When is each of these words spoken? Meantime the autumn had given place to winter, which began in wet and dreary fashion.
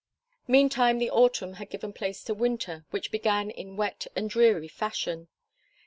Meantime 0.47 0.97
the 0.97 1.11
autumn 1.11 1.53
had 1.53 1.69
given 1.69 1.93
place 1.93 2.23
to 2.23 2.33
winter, 2.33 2.85
which 2.89 3.11
began 3.11 3.51
in 3.51 3.75
wet 3.75 4.07
and 4.15 4.31
dreary 4.31 4.67
fashion. 4.67 5.27